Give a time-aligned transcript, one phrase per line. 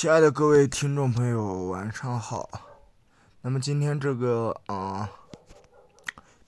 [0.00, 2.48] 亲爱的各位听众朋友，晚上好。
[3.42, 5.10] 那么今天这个啊、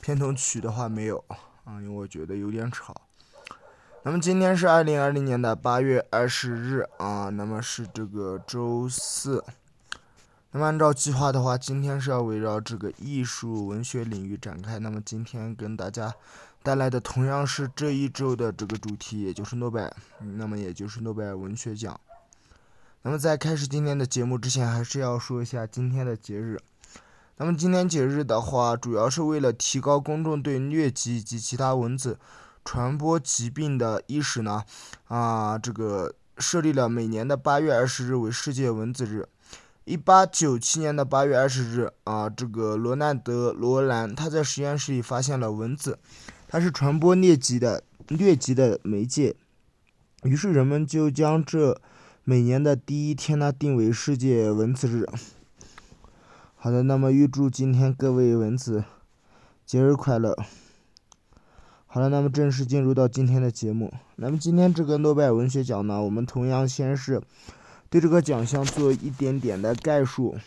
[0.00, 1.38] 片头曲的话没有啊、
[1.82, 2.98] 因为我觉得有点吵。
[4.04, 9.44] 那么今天是二零二零年的八月二十日啊，那么是这个周四。
[10.52, 14.78] 那么按照计划的话，今天是要围绕这个艺术文学领域展开。
[14.78, 16.14] 那么今天跟大家
[16.62, 22.00] 带来的同样是这一周的这个主题，也就是诺贝尔，那么也就是诺贝尔文学奖。
[23.04, 26.60] 那么在开始今天的节目之前，还是要说一下今天的节日。
[27.38, 32.20] 那么今天节日的话，主要是为了提高公众对疟疾以及其他蚊子
[32.64, 34.62] 传播疾病的意识呢，
[35.08, 39.26] 啊，这个设立了每年的八月二十日为世界蚊子日。
[39.84, 45.98] 一八九七年的八月二十日，啊，这个罗纳德·罗兰他在实验室里发现了蚊子，
[46.46, 49.34] 它是传播疟疾的疟疾的媒介，
[50.22, 51.80] 于是人们就将这
[52.24, 55.04] 每年的第一天呢定为世界文字日。
[56.54, 58.84] 好的，那么预祝今天各位文字
[59.66, 60.36] 节日快乐。
[61.84, 63.92] 好了，那么正式进入到今天的节目。
[64.14, 67.20] 那么今天这个诺贝尔文学奖呢，我们同样先是
[67.90, 70.38] 对这个奖项做一点点的概述。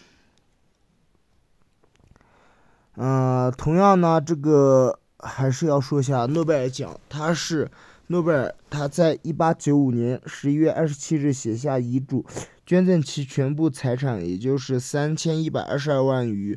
[2.96, 7.70] 嗯、同样呢，这个还是要说一下诺贝尔奖，它是
[8.08, 12.24] 诺贝尔他在一八九五年十一月二十七日写下遗嘱，
[12.64, 16.56] 捐赠其全部财产，也就是三千一百二十二万于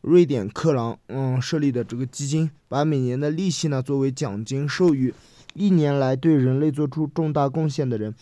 [0.00, 5.14] 瑞典克朗嗯设立的这个基金，把每年的利息呢作为奖金授予
[5.54, 8.12] 一年来对人类做出重大贡献的人。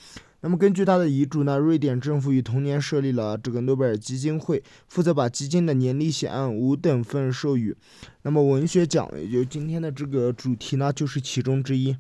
[0.43, 7.75] 那么根据他的遗嘱呢，瑞典政府于同年设立了这个诺贝尔基金会，负责把基金的年利息按五等份授予。
[8.23, 11.97] 那么文学奖，也就今天的这个主题呢，就是其中之一。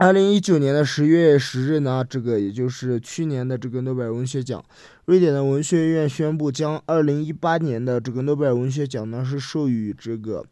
[0.00, 4.64] 二零一九年的十月十日呢，这个也就是去年的这个诺贝尔文学奖，
[5.04, 10.42] 瑞典的文学院宣布将二零一八年的这个诺贝尔文学奖呢是授予这个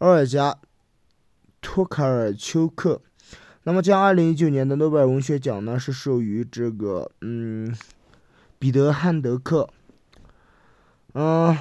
[0.00, 0.52] 奥尔加·
[1.62, 3.00] 托卡尔丘克。
[3.62, 7.74] 那么将二零一九年的诺贝尔文学奖呢是授予这个嗯
[8.58, 9.66] 彼得·汉德克。
[11.14, 11.56] 嗯、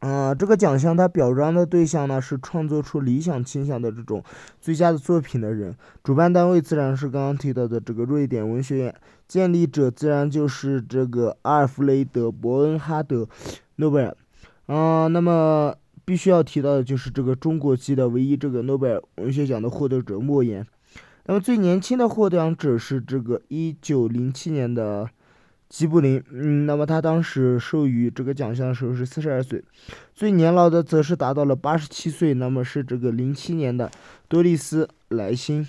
[0.00, 4.24] 嗯、这个奖项它表彰的对象呢是创作出理想倾向的这种
[4.58, 5.76] 最佳的作品的人。
[6.02, 8.94] 主办单位自然是刚刚提到的这个瑞典文学院，
[9.28, 13.24] 建立者自然就是这个阿尔弗雷德·伯恩哈德·
[13.76, 14.16] 诺贝尔。
[14.66, 15.74] 啊、那么
[16.04, 20.66] 必须要提到的就是这个中国籍的唯一这个诺贝尔文学奖的获得者莫言。
[21.26, 25.08] 那么最年轻的获奖者是这个一九零七年的
[25.70, 29.62] 吉卜林，嗯，那么他当时授予这个奖项的时候是四十二岁，
[30.12, 33.88] 最年老的则是达到了八十七岁，那么是这个零七年的
[34.28, 35.66] 多丽丝莱辛。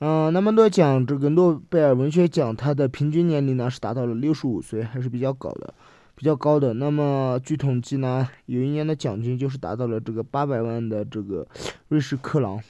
[0.00, 5.72] 嗯、那么诺奖这个诺贝尔文学奖，它的平均年龄呢是达到了六十五岁，还是比较高的。
[6.14, 6.74] 比较高的。
[6.74, 11.44] 那么据统计呢，有一年的奖金就是达到了这个八百万的这个
[11.88, 12.60] 瑞士克朗。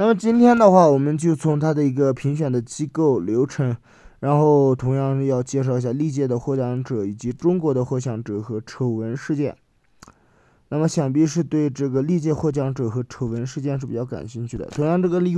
[0.00, 3.76] 那么今天的话，我们就从它的一个评选的机构流程，
[4.20, 9.54] 然后同样要介绍一下历届的获奖者以及中国的获奖者和丑闻事件。
[10.70, 14.64] 那么想必是对这个历届获奖者和丑闻事件是比较感兴趣的。
[14.68, 15.36] 同样，这个历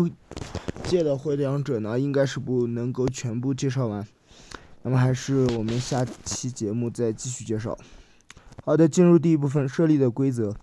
[0.84, 4.06] 届的获奖者呢，应该是不能够全部介绍完。
[4.82, 7.76] 那么还是我们下期节目再继续介绍。
[8.64, 10.54] 好的，进入第一部分设立的规则。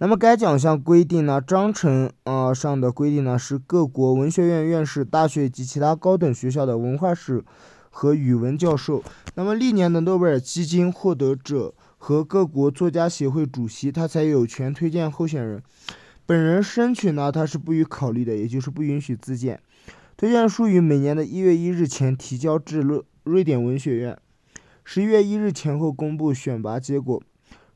[0.00, 7.44] 那么该奖项规定呢，章程啊、呃上的规定呢是各国文学院院士、大学及其他高等学校的文化史
[7.90, 9.02] 和语文教授。
[9.34, 15.60] 那么历年的诺贝尔基金获得者和各国作家协会主席，他才有权推荐候选人。
[16.24, 19.60] 本人申请呢，他是不予考虑的，也就是不允许自荐。
[20.16, 24.16] 推荐书于每年的一月一日前提交至瑞瑞典文学院，
[24.84, 27.20] 十一月一日前后公布选拔结果。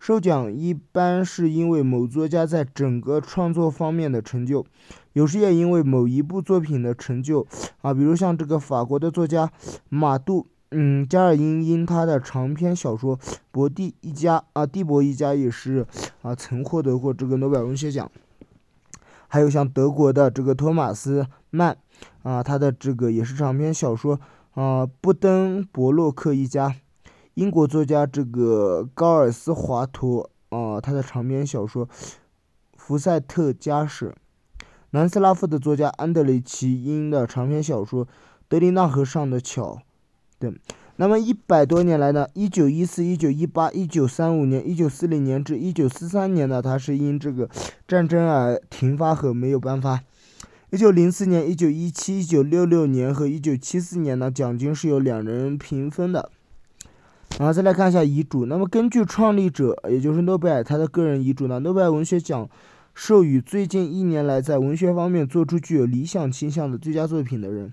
[0.03, 4.67] 授奖一般是因为某作家在整个创作方面的成就，
[5.13, 7.47] 有时也因为某一部作品的成就
[7.83, 9.53] 啊，比如像这个法国的作家
[9.89, 13.17] 马杜，嗯，加尔因因他的长篇小说
[13.53, 15.87] 《博蒂一家》啊，《蒂博一家》也是
[16.23, 18.11] 啊，曾获得过这个诺贝尔文学奖。
[19.29, 21.79] 还有像德国的这个托马斯曼。
[22.25, 24.19] 啊，他的这个也是长篇小说
[24.55, 26.75] 啊，布登伯洛克一家。
[27.35, 31.87] 英国作家这个高尔斯华托啊，他的长篇小说
[32.77, 34.11] 《福赛特家史》。
[34.91, 38.05] 南斯拉夫的作家安德雷奇因的长篇小说
[38.49, 39.77] 《德林纳河上的桥》
[40.39, 40.55] 等。
[40.97, 47.49] 那么一百多年来呢，一九一四、一九一八、一九三五年、一九四零年至一九四三年呢，他是因这个
[47.89, 50.03] 战争而停发和没有颁发。
[50.69, 56.31] 一九零四年、一九一七、一九六六年和一九七四年呢，奖金是由两人平分的。
[57.39, 58.47] 然后再来看一下遗嘱。
[58.47, 62.49] 那么根据创立者，也就是诺贝尔他的个人遗嘱呢，诺贝尔文学奖
[62.95, 67.73] 授予最近一年来在文学方面做出具有理想倾向的最佳作品的人。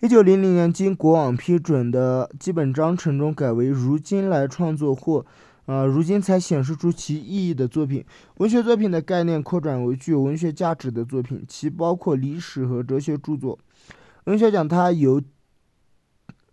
[0.00, 5.26] 一九零零年经国网批准的基本章程中改为如今来创作或，
[5.66, 8.04] 呃，如今才显示出其意义的作品。
[8.38, 13.58] 文学作品的概念扩展为具有文学价值的作品，其包括历史和哲学著作。
[14.24, 15.20] 文学奖它由。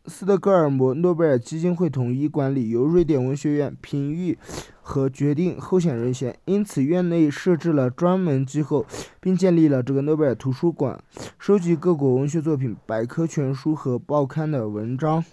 [0.07, 4.37] 斯德哥尔摩诺贝尔基金会统一管理，由瑞典文学院评议
[4.81, 6.37] 和决定候选人选。
[6.45, 8.85] 因此，院内设置了专门机构，
[9.19, 11.01] 并建立了这个诺贝尔图书馆，
[11.39, 15.25] 收集各国文学作品、百科全书和报刊的文章。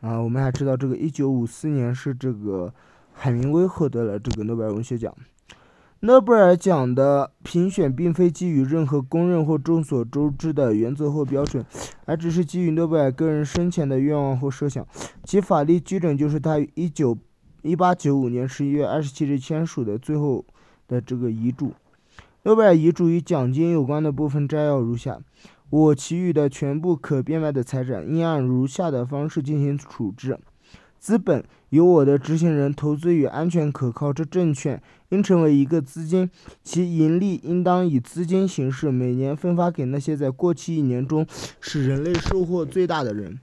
[0.00, 2.72] 啊，我们还知道，这个一九五四年是这个
[3.12, 5.12] 海明威获得了这个诺贝尔文学奖。
[6.04, 11.64] 诺贝尔奖的评选并非基于任何公认或众所周知的原则或标准，
[12.04, 14.86] 而只是基于诺贝尔个人生前的愿望或设想。
[15.24, 17.16] 其法律基准就是他于一九
[17.62, 20.44] 一八九五年十一月二十七日签署的最后
[20.86, 21.72] 的这个遗嘱。
[22.42, 25.18] 诺贝尔遗嘱与奖金有关的部分摘要如下：
[25.70, 30.38] 我其余的全部可变卖的财产应按如下的方式进行处置。
[30.98, 34.82] 资本由我的执行人投资于安全可靠之证券，
[35.14, 36.28] 应成为一个资金，
[36.62, 41.24] 其盈利应当以资金形式每年分发给那些在过去一年中
[41.60, 43.38] 使人类收获最大的人。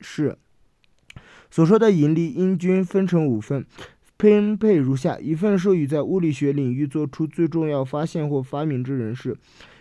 [0.00, 0.38] 是
[1.50, 3.66] 所说的盈利应均分成五份，
[4.18, 9.34] 分配如下：一份授予在物理学领域做出最重要发现或发明之人士；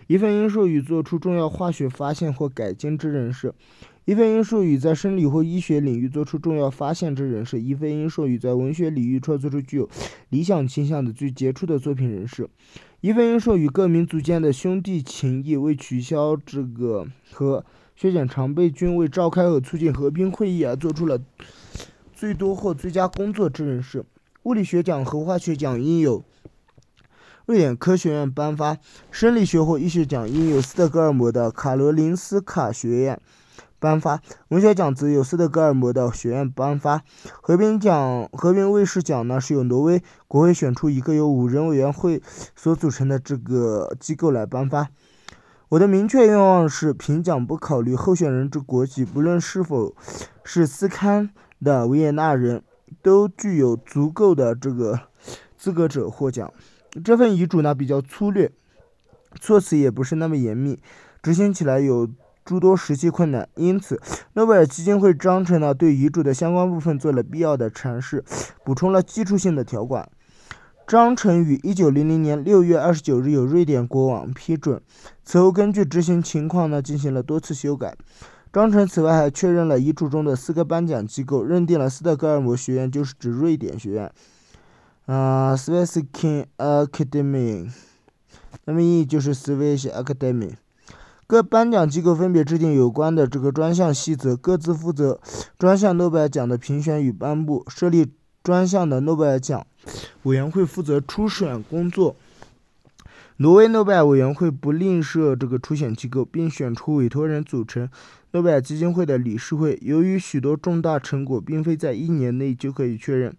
[0.08, 3.54] 一份应授予做出重要化学发现或改进之人士。
[4.06, 9.88] 一份因授予在生理或医学领域做出重要发现之人士；一份因授予在文学领域创作出具有
[10.30, 12.46] 理想倾向的最杰出的作品人士；
[13.02, 17.64] 一份因授予各民族间的兄弟情谊为取消这个和
[17.96, 21.22] 削减常备军为召开和促进和平会议而做出了
[22.16, 24.04] 最多或最佳工作之人士。
[24.44, 26.24] 物理学奖和化学奖应有
[27.46, 28.78] 瑞典科学院颁发；
[29.12, 33.22] 生理学或医学奖应有斯德哥尔摩的卡罗林斯卡学院。
[33.82, 37.02] 颁发文学奖则由斯德哥尔摩的学院颁发。
[37.42, 42.22] 和平奖、和平卫士奖呢，是由挪威国会选出一个由五人委员会
[42.56, 44.90] 所组成的这个机构来颁发。
[45.70, 49.96] 我的明确愿望是，评奖不考虑候选人之国籍，不论是否
[50.44, 51.32] 是斯堪
[51.64, 52.62] 的维也纳人，
[53.02, 55.00] 都具有足够的这个
[55.58, 56.54] 资格者获奖。
[57.04, 58.52] 这份遗嘱呢比较粗略，
[59.40, 60.78] 措辞也不是那么严密，
[61.24, 62.08] 执行起来有。
[62.44, 64.02] 诸多实际困难，因此
[64.34, 68.24] 诺贝尔基金会章程呢对遗嘱的相关部分做了必要的阐释，
[68.64, 70.10] 补充了基础性的条款。
[70.88, 74.82] 章程于一九零零年六月二十九日由瑞典国王批准，
[75.24, 77.96] 此后根据执行情况呢进行了多次修改。
[78.52, 84.12] 章程此外还确认了遗嘱中的四个颁奖机构，认定了斯德哥尔摩学院就是指瑞典学院，
[85.06, 87.72] 啊，Sveriges Akademi，
[88.66, 90.56] 那么意义就是 s w i s s Akademi。
[91.32, 95.18] 各颁奖机构分别制定有关的这个专项细则，各自负责
[95.58, 97.66] 专项诺贝尔奖的评选与颁布。
[97.70, 98.12] 设立
[98.44, 99.66] 专项的诺贝尔奖
[100.24, 102.18] 委员会负责初选工作。
[103.38, 107.90] 挪威诺贝尔委员会不另设这个初选机构，并选出委托人组成
[108.32, 109.80] 诺贝尔基金会的理事会。
[109.82, 113.34] 由于许多重大成果并非在一年内就可以确认，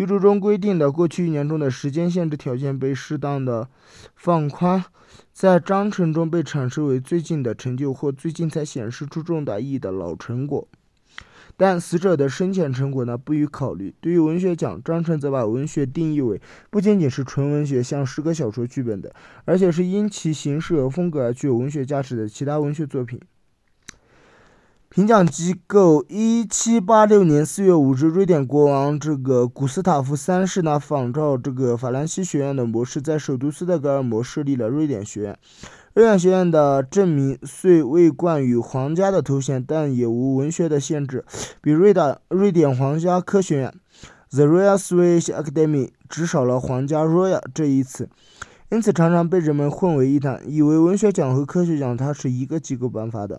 [0.00, 3.68] 遗嘱中规定的过去一年中的时间限制条件被适当的
[4.16, 4.82] 放宽。
[5.30, 10.66] 在章程中被阐释为最近的成就或最近才显示出重大意义的老成果，
[11.54, 13.94] 但死者的生前成果呢不予考虑。
[14.00, 16.40] 对于文学奖，章程则把文学定义为
[16.70, 19.14] 不仅仅是纯文学，像诗歌、小说、剧本的，
[19.44, 23.20] 而且是因其形式和风格而具有文学价值的其他文学作品。
[24.92, 35.38] 评奖机构，一七八六年四月五日，瑞典国王这个古斯塔夫三世呢，仿照这个法兰西学院的模式，在首都斯德哥尔摩设立了瑞典学院。
[35.94, 41.24] 瑞典学院的证明虽未冠以皇家的头衔，但也无文学的限制，
[41.60, 43.72] 比瑞的瑞典皇家科学院
[44.30, 48.08] （The Royal Swedish Academy） 只少了“皇家 ”（Royal） 这一词，
[48.72, 53.38] 因此常常被人们混为一谈，以为文学奖和科学奖它是一个机构颁发的。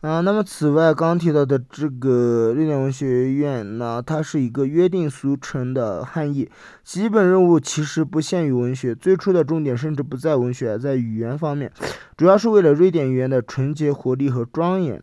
[0.00, 6.50] 啊，那么此外，刚提到的这个瑞典文学院呢，它是一个约定俗成的汉译，
[6.82, 11.70] 基本任务其实不限于文学，最初的重点甚至不在文学，在语言方面，
[12.16, 15.02] 主要是为了瑞典语言的纯洁、活力和庄严。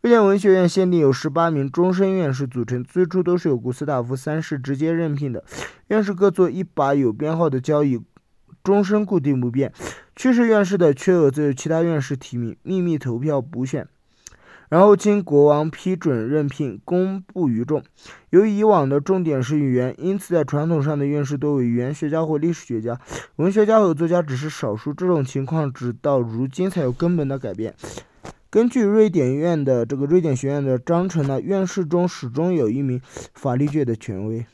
[0.00, 5.44] 瑞典文学院限定有十八名终身院士组成，最初都是由古斯塔夫三世直接任聘的，
[5.86, 8.00] 院士各做一把有编号的交椅，
[8.64, 9.72] 终身固定不变。
[10.16, 13.86] 去世院士的缺额则由其他院士提名，秘密投票补选。
[14.68, 17.82] 然后经国王批准任聘，公布于众。
[18.30, 23.00] 由于以往的重点是语言，因此在传统上的院士多为语言学家或历史学家，
[23.36, 24.92] 文学家和作家只是少数。
[24.92, 27.74] 这种情况直到如今才有根本的改变。
[28.48, 33.00] 根据瑞典院的这个瑞典学院的章程呢，院士中始终有一名
[33.34, 34.46] 法律界的权威。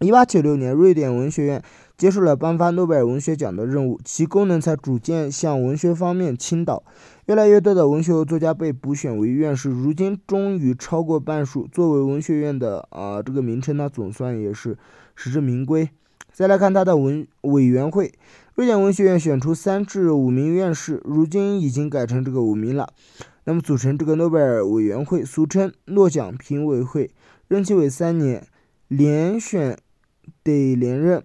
[0.00, 1.62] 一八九六年，瑞典文学院
[1.96, 6.82] 接受了颁发诺贝尔文学奖的任务，其功能才逐渐向文学方面倾倒。
[7.26, 11.66] 越来越多的文学作家被补选为院士，如今终于超过半数。
[11.66, 14.78] 作为文学院的啊这个名称呢，总算也是
[15.16, 15.88] 实至名归。
[16.32, 18.12] 再来看它的文委员会，
[18.54, 22.92] 瑞典文学院选出三至五名院士，如今已经改成这个五名了。
[23.42, 27.10] 那么组成这个诺贝尔委员会，俗称诺奖评委会，
[27.48, 28.46] 任期为三年，
[28.88, 29.76] 连选。
[30.42, 31.22] 得连任，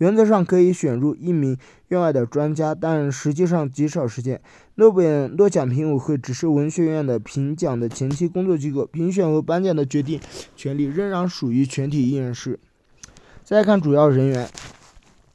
[0.00, 4.40] 原则上可以选入一名院外的专家，但实际上极少实现。
[4.76, 10.18] 诺贝尔诺奖评委会只是文学院的评奖的前期工作机构，评选和颁奖的决定
[10.56, 12.58] 权利仍然属于全体议院士。
[13.44, 14.48] 再看主要人员，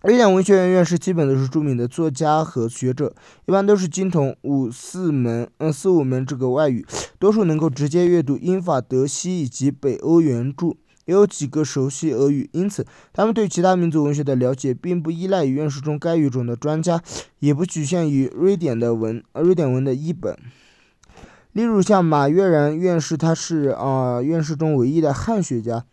[0.01, 3.13] 瑞典文学院院士基本都是著名的作家和学者，
[3.45, 6.84] 一般都是精通五四门，嗯四五门这个外语，
[7.19, 10.75] 多数能够直接阅读英法德西以及北欧原著。
[11.06, 17.02] 有几个熟悉俄语，因此他们对其他民族文学的了解并不依赖于院士中该语种的专家，
[17.40, 20.38] 也不局限于瑞典的文，瑞典文的译本。
[21.54, 25.86] 例如像马悦然院士，他是啊院士中唯一的汉学家。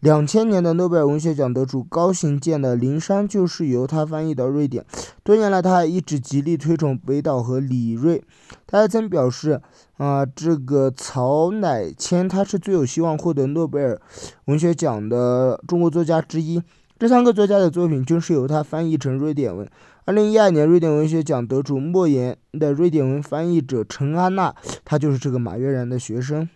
[0.00, 4.84] 两千年的诺贝尔文学奖得主高行健的《灵山》就是由他翻译到瑞典。
[5.24, 8.22] 多年来，他还一直极力推崇北岛和李锐。
[8.66, 9.60] 他还曾表示，
[9.96, 14.00] 啊，这个曹乃谦他是最有希望获得诺贝尔
[14.46, 16.62] 文学奖的中国作家之一。
[16.98, 19.68] 这三个作家的作品均是由他翻译成瑞典文。
[20.06, 24.54] 二零一二年瑞典文学奖得主莫言的瑞典文翻译者陈安娜，
[24.84, 26.48] 他就是这个马悦然的学生。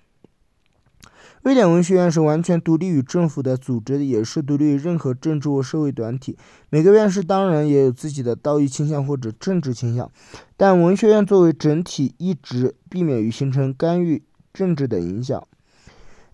[1.42, 6.36] 瑞典文学院是完全独立于政府的组织，也是独立于任何政治或社会团体。
[6.68, 10.10] 每个院士当然也有自己的道义倾向或者政治倾向，
[10.58, 15.42] 但文学院作为整体一直避免于形成干预政治的影响。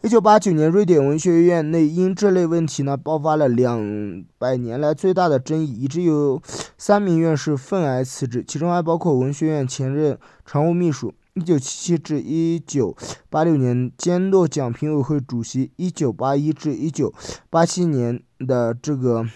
[0.03, 6.43] 一九八九年，瑞典文学院内因这类问题呢爆发了两百年来最大的争议，以致有
[6.77, 11.15] 三名院士愤而辞职，其中还包括文学院前任常务秘书。
[11.37, 12.97] 一九七七至一九
[13.29, 17.13] 八六年兼诺奖评委会主席，一九八一至一九
[17.51, 19.27] 八七年的这个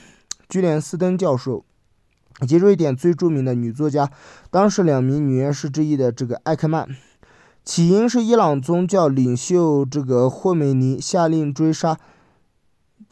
[0.49, 1.62] 居连斯登教授，
[2.40, 4.11] 以及瑞典最著名的女作家，
[4.50, 6.88] 当时两名女院士之一的这个艾克曼。
[7.62, 11.99] 起因是伊朗宗教领袖这个霍梅尼下令追杀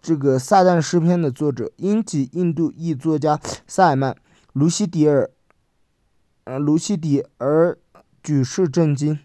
[0.01, 4.15] 这个《撒旦诗篇》的作者，英籍印度裔作家萨尔曼·
[4.55, 5.31] 卢西迪尔，
[6.45, 7.77] 呃，卢西迪尔。
[8.29, 9.19] 举世震惊。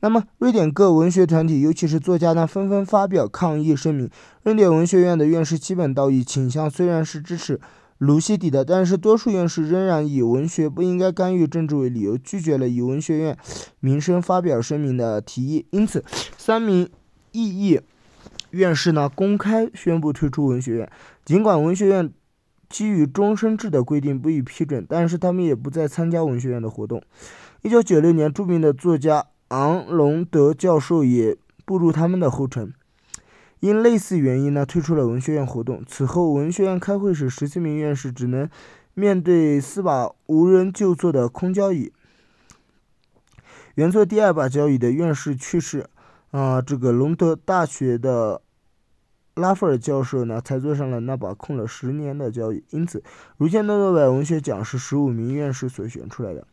[0.00, 4.08] 那么，瑞典各文学团体，尤其是作家呢，纷纷发表抗议声明。
[4.42, 7.60] 瑞典文学院的院士基本道义倾向虽然是支持
[7.98, 13.36] 卢西迪的，但是多数院士仍然以文学不应该干预政治为理由，拒绝了以文学院
[13.80, 15.66] 名声发表声明的提议。
[15.68, 16.02] 因此，
[16.38, 16.88] 三名
[17.32, 17.78] 异议
[18.52, 20.90] 院士呢，公开宣布退出文学院。
[21.26, 22.10] 尽管文学院
[22.70, 27.02] 基于终身制的规定不予批准，但是他们也不再参加文学院的活动。
[27.64, 32.74] 一九九六年，著名的作家昂隆德教授也步入他们的后尘，
[33.60, 35.80] 因类似原因呢，退出了文学院活动。
[35.86, 38.50] 此后，文学院开会时，十四名院士只能
[38.94, 41.92] 面对四把无人就坐的空交椅。
[43.76, 45.86] 原坐第二把交椅的院士去世，
[46.32, 48.42] 啊，这个隆德大学的
[49.36, 52.64] 拉弗尔教授呢，才坐上了那把空了十年的交椅。
[52.70, 53.04] 因此，
[53.36, 56.44] 如今的诺贝尔文学奖是十五名院士所选出来的。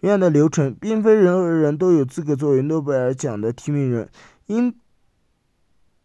[0.00, 4.08] 院的流程并非任何人都有资格作为诺贝尔奖的提名人，
[4.46, 4.74] 因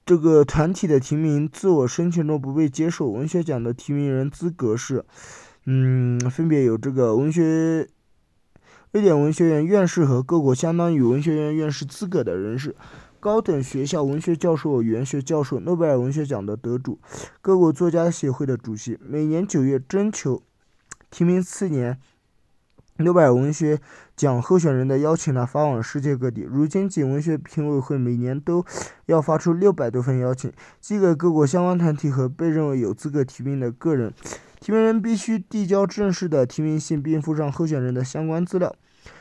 [0.06, 3.08] 这个团体的提名自我申请中不被接受。
[3.08, 5.06] 文学奖的提名人资格是，
[5.66, 7.88] 嗯，分别有这个文学
[8.92, 12.76] 瑞典文学院院士和各国相当于文学院院士资格的人士，
[13.22, 17.00] 高等学校文学教授、语言学教授、诺贝尔文学奖的得主、
[17.42, 19.00] 各国作家协会的主席。
[19.02, 20.44] 每年九月征求
[21.10, 21.98] 提名次年。
[22.98, 23.78] 六百文学
[24.16, 26.44] 奖候选人的邀请呢发往世界各地。
[26.44, 28.66] 如今，仅文学评委会每年都
[29.08, 30.50] 要发出六百多份邀请，
[30.80, 34.14] 寄给各国相关团体和被认为有资格提名的个人。
[34.62, 38.74] 提名人必须递交正式的提名信，并附上候选人的相关资料，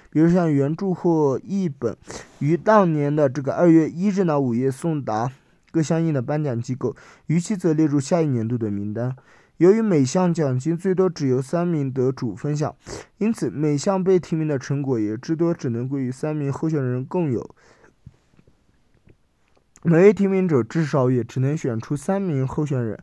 [0.09, 1.97] 比如像原著或译本，
[2.39, 5.33] 于当年的这个二月一日呢午夜送达
[5.73, 6.95] 各相应的颁奖机构，
[7.27, 9.17] 逾期则列入下一年度的名单。
[9.59, 12.75] 由于每项奖金最多只由三名得主分享，
[13.19, 17.55] 因此每项被提名的成果也至多只能归于三名候选人共有。
[19.87, 22.99] 每位提名者至少也只能选出三名候选人。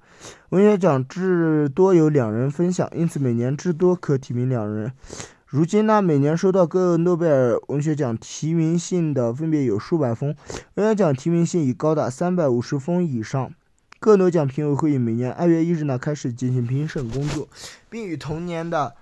[0.50, 4.92] 文学奖至多有两人分享，因此每年至多可提名两人。
[5.46, 10.36] 如今呢，每年收到各诺贝尔文学奖提名信的分别有数百封，
[10.74, 13.52] 文学奖提名信已高达三百五十封以上。
[14.04, 17.48] 各诺奖评委会议每年二月一日呢开始进行评审工作，
[17.88, 18.96] 并于同年的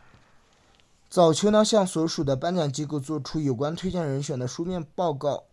[1.09, 5.45] 早秋呢向所属的颁奖机构作出有关推荐人选的书面报告。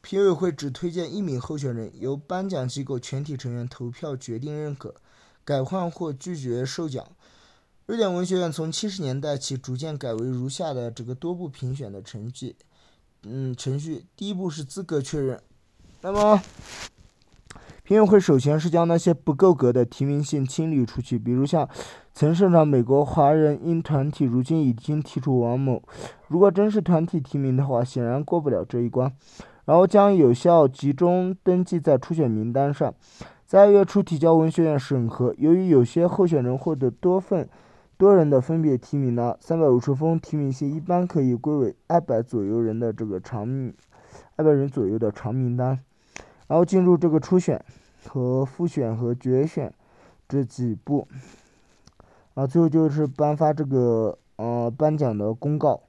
[0.00, 4.94] 评委会只推荐一名候选人，由颁奖机构全体成员投票决定认可、
[5.44, 7.06] 改换或拒绝授奖。
[7.84, 12.56] 瑞典文学院从七十年代起逐渐改为如下的这个多步评选的程序。
[13.24, 15.42] 嗯，程序第一步是资格确认，
[16.00, 16.42] 那么。
[17.88, 21.66] 评委会首先是将那些不够格的提名信清理出去，比如像
[22.12, 25.82] 曾擅长美国华人因团体，如今已经提出王某。
[26.26, 29.10] 如果真是团体提名的话，显然过不了这一关。
[29.64, 32.92] 然后将有效集中登记在初选名单上，
[33.46, 35.34] 在二月初提交文学院审核。
[35.38, 37.48] 由于有些候选人获得多份
[37.96, 43.72] 多人的分别提名呢，三百五十封提名信一般可以归为二百左右人的这个长，
[44.36, 45.80] 二百人左右的长名单。
[46.48, 47.62] 然后进入这个初选
[48.08, 49.72] 和复选和决选
[50.28, 51.06] 这几步，
[52.34, 55.82] 啊，最后就是颁发这个呃颁奖的公告。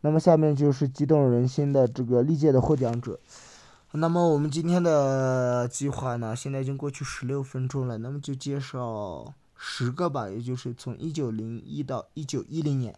[0.00, 3.18] 那么下面就是激动人心的这个历届的获奖者。
[3.92, 12.94] 那么我们今天的计划呢，现在已经过去十六分钟了，那么就介绍十个吧，也就是从一九零一到一九一零年。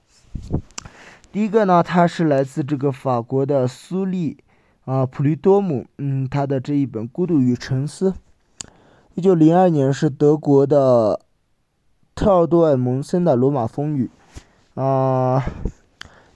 [1.30, 4.38] 第一个呢，他是来自这个法国的苏利。
[4.87, 8.11] 啊，普利多姆，嗯，他的这一本《孤独与沉思》。
[9.21, 11.21] 一九零二年是德国的
[12.15, 14.11] 特尔多尔蒙森的《罗马风雨》。
[14.83, 15.45] 啊，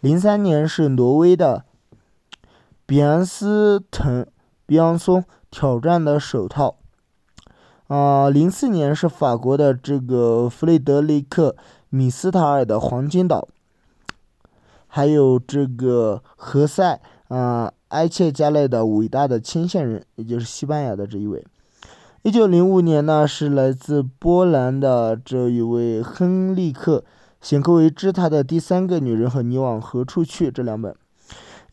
[0.01, 1.64] 零三年是挪威的
[2.85, 4.27] 比安斯滕
[4.66, 6.77] 比昂松挑战的手套。
[7.87, 11.57] 啊，零四年是法国的这个弗雷德里克
[11.88, 13.49] 米斯塔尔的《黄金岛》。
[14.87, 17.73] 还有这个何塞，啊。
[17.88, 21.47] 埃切加勒的伟大的牵线人，也就是西班牙的这一位。
[22.26, 27.00] 一九零五年呢，是来自波兰的这一位亨利克·
[27.42, 30.96] 显克维知，他的第三个女人和你往何处去这两本。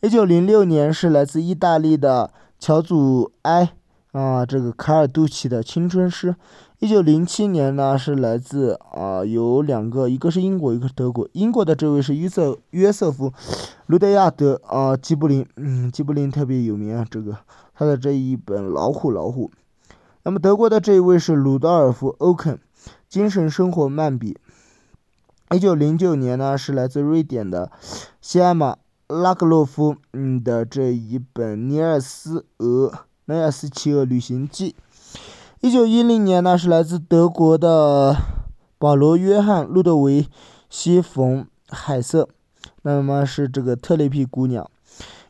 [0.02, 3.72] 一九零六年是来自意大利的乔祖埃
[4.12, 6.36] 啊，这个卡尔杜奇的青春诗。
[6.80, 11.26] 一九零七年呢，是来自啊，有两个，一个是英国，一个是德国。
[11.32, 13.30] 英国的这位是约瑟约瑟夫·
[13.86, 17.38] 卢德亚德啊，吉布林，嗯，吉布林特别有名啊，这个
[17.74, 19.48] 他的这一本《老虎老虎》。
[20.24, 22.54] 那么德国的这一位是鲁道尔夫·欧肯，
[23.08, 24.38] 《精神生活漫笔》。
[25.56, 27.72] 一九零九年呢，是来自瑞典的
[28.20, 28.74] 西艾玛·
[29.08, 32.92] 拉格洛夫，嗯的这一本《尼尔斯俄
[33.24, 34.76] 尼尔斯骑鹅旅行记》。
[35.60, 38.16] 一九一零年呢，是来自德国的
[38.78, 40.28] 保罗·约翰·路德维
[40.70, 42.28] 希·冯·海瑟，
[42.82, 44.70] 那么是这个特雷皮姑娘。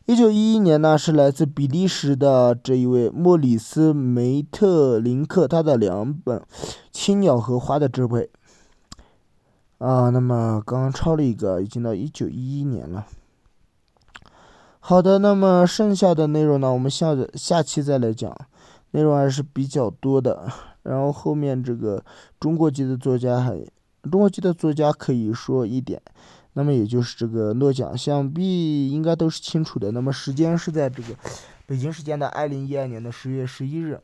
[0.05, 6.39] 一九一一年呢，是来自比利时的这一位莫里斯·梅特林克，他的两本
[6.91, 8.29] 《青鸟和花的智慧》。
[9.85, 13.05] 啊，那么刚刚抄了一个，已经到一九一一年了。
[14.81, 18.35] 好的，那么剩下的内容呢，我们下下期再来讲。
[18.91, 20.51] 内容还是比较多的，
[20.83, 22.03] 然后后面这个
[22.41, 23.57] 中国籍的作家还，
[24.11, 26.01] 中国籍的作家可以说一点，
[26.53, 29.91] 那么也就是这个诺奖，想必应该都是清楚的。
[29.91, 31.15] 那么时间是在这个
[31.65, 33.99] 北京时间的二零一二年的十月十一日，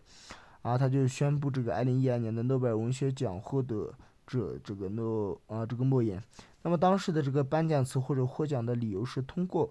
[0.61, 3.93] 啊，他就宣布这个二零一二年的诺贝尔文学奖获得
[4.27, 6.21] 者这个诺啊这个莫言。
[6.63, 9.69] 那么当时的这个颁奖词或者获奖的理由是通过。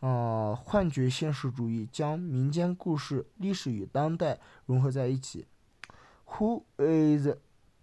[0.00, 5.46] 啊，幻觉现实主义将民间故事、历史与当代融合在一起。
[6.26, 7.28] Who is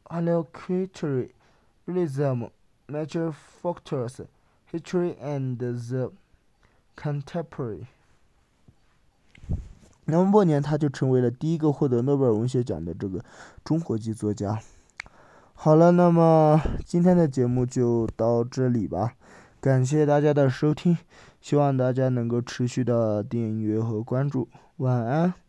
[0.03, 1.31] allocutory
[1.87, 2.51] realism?
[2.91, 3.31] Major
[3.63, 4.19] factors:
[4.69, 6.11] history and the
[6.97, 7.85] contemporary.
[10.03, 13.23] 那么末年，他就成为了第一个获得诺贝尔文学奖的这个
[13.63, 14.59] 中国籍作家。
[15.53, 19.13] 好了，那么今天的节目就到这里吧，
[19.61, 20.97] 感谢大家的收听。
[21.39, 25.40] 希望大家能够持续的订阅和关注，晚安。